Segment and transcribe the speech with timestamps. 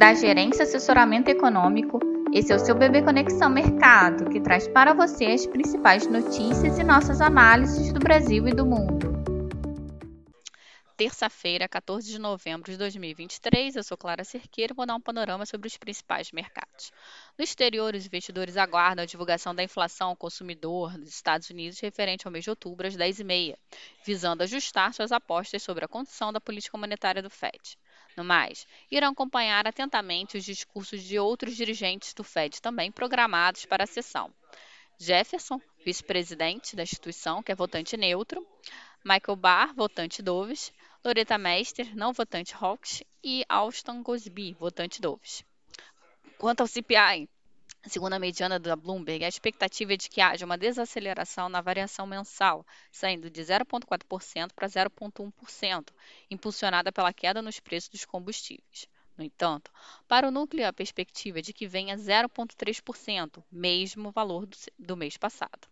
[0.00, 2.00] da Gerência Assessoramento Econômico.
[2.32, 6.82] Esse é o seu Bebê Conexão Mercado, que traz para você as principais notícias e
[6.82, 9.10] nossas análises do Brasil e do mundo.
[10.96, 15.44] Terça-feira, 14 de novembro de 2023, eu sou Clara Cerqueira e vou dar um panorama
[15.44, 16.90] sobre os principais mercados.
[17.36, 22.26] No exterior, os investidores aguardam a divulgação da inflação ao consumidor dos Estados Unidos referente
[22.26, 23.54] ao mês de outubro às 10h30,
[24.02, 27.76] visando ajustar suas apostas sobre a condição da política monetária do FED.
[28.20, 33.84] No mais, irão acompanhar atentamente os discursos de outros dirigentes do Fed também programados para
[33.84, 34.30] a sessão.
[34.98, 38.46] Jefferson, vice-presidente da instituição, que é votante neutro,
[39.02, 40.70] Michael Barr, votante Doves,
[41.02, 45.42] Loretta Mester, não votante Hawks, e Alston Gosby, votante Doves.
[46.36, 47.26] Quanto ao CPI,
[47.86, 52.06] Segundo a mediana da Bloomberg, a expectativa é de que haja uma desaceleração na variação
[52.06, 55.88] mensal, saindo de 0,4% para 0,1%,
[56.30, 58.86] impulsionada pela queda nos preços dos combustíveis.
[59.16, 59.72] No entanto,
[60.06, 65.16] para o núcleo, a perspectiva é de que venha 0,3%, mesmo valor do, do mês
[65.16, 65.66] passado.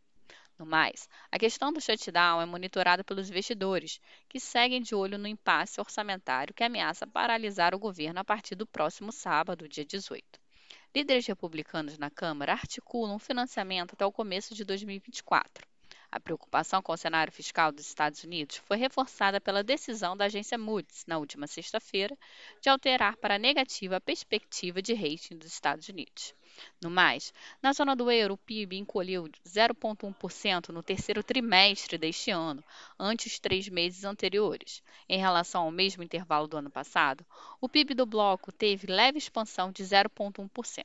[0.59, 5.29] No mais, a questão do shutdown é monitorada pelos investidores, que seguem de olho no
[5.29, 10.48] impasse orçamentário que ameaça paralisar o governo a partir do próximo sábado, dia 18.
[10.97, 15.68] Líderes republicanos na Câmara articulam financiamento até o começo de 2024.
[16.11, 20.57] A preocupação com o cenário fiscal dos Estados Unidos foi reforçada pela decisão da agência
[20.57, 22.17] Moody's, na última sexta-feira,
[22.63, 26.35] de alterar para negativa a perspectiva de rating dos Estados Unidos.
[26.81, 32.65] No mais, na zona do euro, o PIB encolheu 0,1% no terceiro trimestre deste ano,
[32.99, 34.83] ante os três meses anteriores.
[35.11, 37.23] Em relação ao mesmo intervalo do ano passado,
[37.61, 40.85] o PIB do bloco teve leve expansão de 0,1%.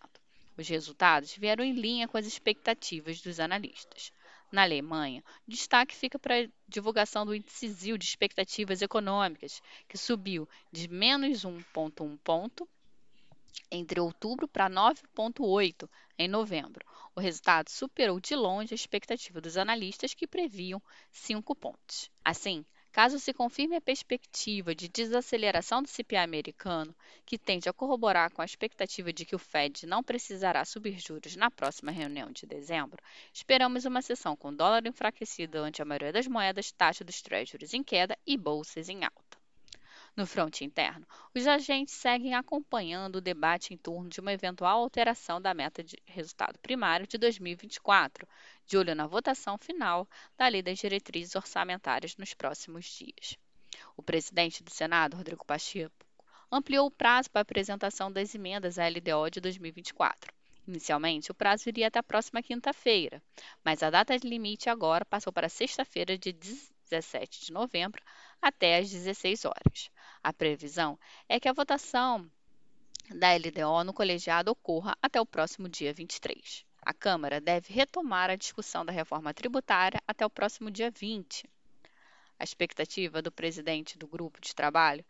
[0.57, 4.11] Os resultados vieram em linha com as expectativas dos analistas.
[4.53, 10.47] Na Alemanha, destaque fica para a divulgação do índice ZIL de expectativas econômicas, que subiu
[10.71, 12.69] de menos 1,1 ponto
[13.71, 16.85] entre outubro para 9,8 em novembro.
[17.15, 20.79] O resultado superou de longe a expectativa dos analistas que previam
[21.11, 22.11] 5 pontos.
[22.23, 26.95] Assim, Caso se confirme a perspectiva de desaceleração do CPI americano,
[27.25, 31.35] que tende a corroborar com a expectativa de que o Fed não precisará subir juros
[31.35, 33.01] na próxima reunião de dezembro,
[33.33, 37.83] esperamos uma sessão com dólar enfraquecido ante a maioria das moedas, taxa dos treasuries em
[37.83, 39.32] queda e bolsas em alta.
[40.15, 45.41] No fronte interno, os agentes seguem acompanhando o debate em torno de uma eventual alteração
[45.41, 48.27] da meta de resultado primário de 2024,
[48.67, 50.07] de olho na votação final
[50.37, 53.39] da Lei das Diretrizes Orçamentárias nos próximos dias.
[53.97, 56.05] O presidente do Senado, Rodrigo Pacheco,
[56.51, 60.31] ampliou o prazo para apresentação das emendas à LDO de 2024.
[60.67, 63.19] Inicialmente, o prazo iria até a próxima quinta-feira,
[63.65, 68.03] mas a data limite agora passou para sexta-feira, de 17 de novembro,
[68.39, 69.89] até às 16 horas.
[70.23, 70.97] A previsão
[71.27, 72.31] é que a votação
[73.09, 76.65] da LDO no colegiado ocorra até o próximo dia 23.
[76.81, 81.45] A Câmara deve retomar a discussão da reforma tributária até o próximo dia 20.
[82.39, 85.03] A expectativa do presidente do grupo de trabalho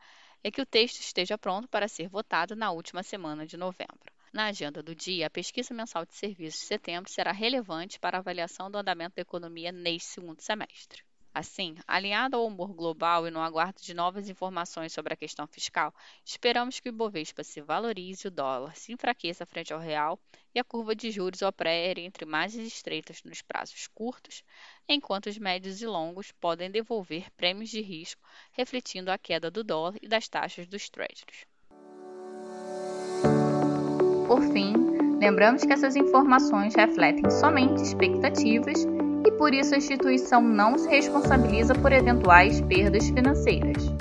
[0.44, 4.12] é que o texto esteja pronto para ser votado na última semana de novembro.
[4.34, 8.19] Na agenda do dia, a pesquisa mensal de serviços de setembro será relevante para a
[8.19, 11.03] avaliação do andamento da economia neste segundo semestre.
[11.33, 15.91] Assim, alinhado ao humor global e no aguardo de novas informações sobre a questão fiscal,
[16.23, 20.19] esperamos que o Ibovespa se valorize, o dólar se enfraqueça frente ao real
[20.53, 24.44] e a curva de juros opere entre margens estreitas nos prazos curtos,
[24.88, 28.21] enquanto os médios e longos podem devolver prêmios de risco,
[28.51, 31.47] refletindo a queda do dólar e das taxas dos treasuries.
[34.27, 34.73] Por fim,
[35.19, 38.85] lembramos que essas informações refletem somente expectativas
[39.38, 43.93] por isso a instituição não se responsabiliza por eventuais perdas financeiras.